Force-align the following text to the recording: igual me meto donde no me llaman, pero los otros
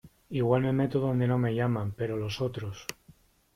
igual 0.31 0.63
me 0.63 0.73
meto 0.73 0.97
donde 0.99 1.27
no 1.27 1.37
me 1.37 1.53
llaman, 1.53 1.91
pero 1.95 2.17
los 2.17 2.41
otros 2.41 2.87